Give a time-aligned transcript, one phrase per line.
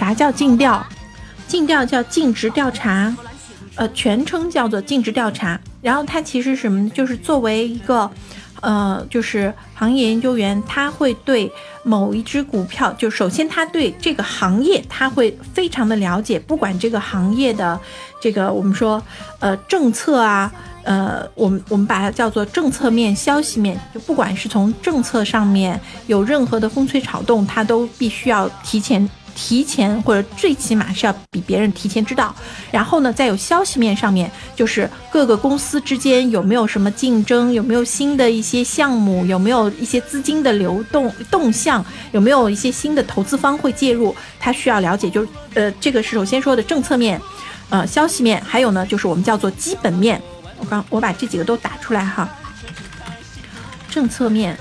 [0.00, 0.82] 啥叫尽调？
[1.46, 3.14] 尽调叫尽职调查，
[3.74, 5.60] 呃，全称叫做尽职调查。
[5.82, 6.88] 然后它其实什么？
[6.88, 8.10] 就是作为一个。
[8.62, 11.50] 呃，就是行业研究员，他会对
[11.82, 17.80] 某一只股票，就首先他对这个行业他会非常的了解，不管这个行业的
[18.20, 19.02] 这个我们说
[19.38, 29.08] 呃政策啊，呃，我们我们把它叫做政策面、消息面，就不管是从政策上面有任何的风吹草动，他都必须要提前。
[29.42, 32.34] 提前或者最起码是要比别人提前知道，
[32.70, 41.82] 然后呢，再有消息面上面，就是各个公司之间有没有什么竞争，有没有新的一些项目，有没有一些资金的流动动向，
[42.12, 45.08] 有没有一些新的投资方会介入，他需要了解。
[45.08, 47.18] 就是呃，这个是首先说的政策面，
[47.70, 50.20] 呃，消息面，还有呢，就是我们叫做基本面。
[50.58, 52.28] 我刚我把这几个都打出来哈，
[53.90, 54.58] 政策面、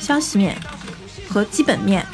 [0.00, 0.56] 消息面
[1.28, 2.06] 和基本面。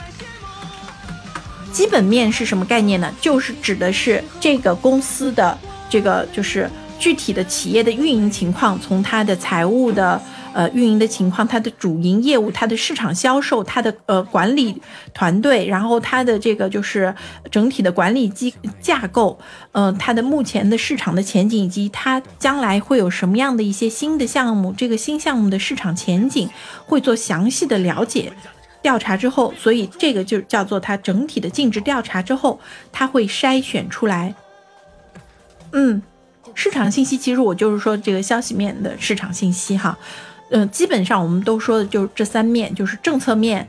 [1.78, 3.08] 基本面是什么概念呢？
[3.20, 5.56] 就是指的是这个公司的
[5.88, 10.20] 这个就是具体的企业的运营情况，从它的财务的
[10.52, 14.82] 呃运营的情况，它的主营业务，它的市场销售，它的呃管理
[15.14, 17.14] 团队，然后它的这个就是
[17.48, 19.38] 整体的管理机架构，
[19.70, 26.50] 嗯，它的目前的市场的前景以及它将来会有什么样的一些新的项目，这个新项目的市场前景
[26.86, 28.32] 会做详细的了解。
[28.88, 32.58] 调查之后，所以这个就叫做它整体的尽职调查之后，
[32.90, 34.34] 它会筛选出来。
[35.72, 36.02] 嗯，
[36.54, 39.98] 市场信息其实我就是说这个消息面的市场信息哈，
[40.52, 43.68] 嗯，基本上我们都说的就是这三面，就是政策面、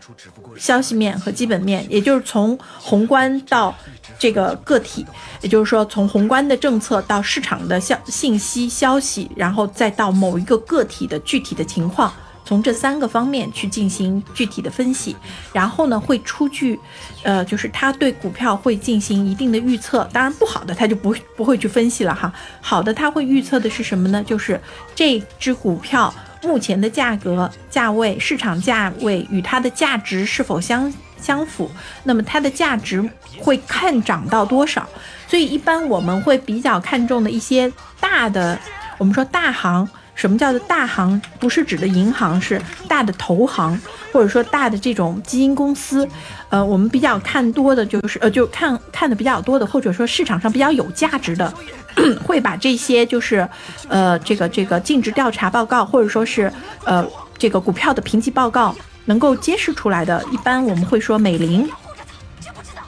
[0.55, 3.75] 消息面和基本面，也就是从宏观到
[4.17, 5.05] 这个个体，
[5.41, 12.13] 也就是说从宏观的政策到市场的消信息消息，然后再到某一个个体的具体的情况。
[12.45, 15.15] 从这三个方面去进行具体的分析，
[15.53, 16.79] 然后呢会出具，
[17.21, 20.09] 呃，就是他对股票会进行一定的预测。
[20.11, 22.33] 当然不好的他就不不会去分析了哈。
[22.59, 24.23] 好的，他会预测的是什么呢？
[24.23, 24.59] 就是
[24.95, 30.91] 这只股票目前的价格、价位、市场价位与它的价值是否相
[31.21, 31.69] 相符。
[32.03, 34.87] 那么它的价值会看涨到多少？
[35.27, 38.58] 所以一般我们会比较看重的一些大的，
[38.97, 39.87] 我们说大行。
[40.19, 41.21] 什么叫做大行？
[41.39, 43.80] 不是指的银行，是大的投行，
[44.11, 46.05] 或者说大的这种基金公司。
[46.49, 51.53] 呃，我们比较看多的就是呃，就看看的比较多的，或者说市场上比较有价值的，
[52.21, 53.47] 会把这些就是
[53.87, 56.52] 呃这个这个尽职调查报告，或者说是
[56.83, 58.75] 呃这个股票的评级报告
[59.05, 61.65] 能够揭示出来的，一般我们会说美林。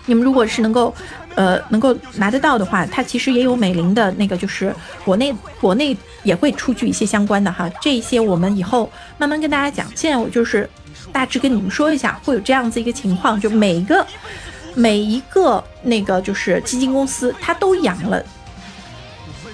[0.05, 0.93] 你们如果是能够。
[1.35, 4.73] 呃，能够拿得到的话，它其实也有美林的那个，就是
[5.05, 9.89] 国内国内也会出具一些相关的哈，这一些我们以后慢慢跟大家讲。
[9.95, 10.69] 现在我就是
[11.11, 14.05] 大致跟你们说一下，会有这样子一个情况，就每一个
[14.75, 18.23] 每一个那个就是基金公司，它都养了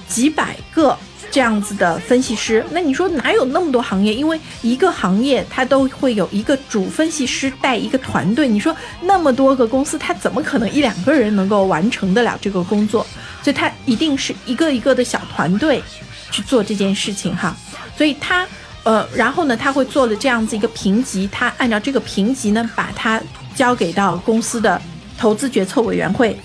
[0.07, 0.97] 几百个。
[1.29, 4.13] 这样子的分析师，那你说哪有那么多行业？
[4.13, 8.47] 因为一个行业它都会有一个主分析师带一个团队。
[8.47, 13.05] 你说那么多个公司，他怎么可能一两个人能够完成得了这个工作？
[13.43, 15.83] 所以他一定是一个一个的小团队
[16.31, 17.55] 去做这件事情哈。
[17.95, 18.47] 所以他
[18.83, 23.21] 呃，然后呢，他会做了这样子一个评级，他按照这个评级呢，把它
[23.53, 24.81] 交给到公司的
[25.17, 26.37] 投资决策委员会。